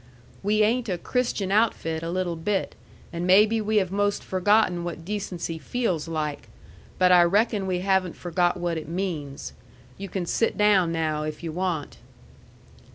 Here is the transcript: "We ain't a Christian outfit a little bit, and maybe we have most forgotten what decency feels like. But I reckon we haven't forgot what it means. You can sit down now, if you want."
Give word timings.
"We 0.41 0.63
ain't 0.63 0.89
a 0.89 0.97
Christian 0.97 1.51
outfit 1.51 2.01
a 2.01 2.09
little 2.09 2.35
bit, 2.35 2.73
and 3.13 3.27
maybe 3.27 3.61
we 3.61 3.77
have 3.77 3.91
most 3.91 4.23
forgotten 4.23 4.83
what 4.83 5.05
decency 5.05 5.59
feels 5.59 6.07
like. 6.07 6.49
But 6.97 7.11
I 7.11 7.21
reckon 7.21 7.67
we 7.67 7.81
haven't 7.81 8.15
forgot 8.15 8.57
what 8.57 8.79
it 8.79 8.89
means. 8.89 9.53
You 9.99 10.09
can 10.09 10.25
sit 10.25 10.57
down 10.57 10.91
now, 10.91 11.21
if 11.21 11.43
you 11.43 11.51
want." 11.51 11.97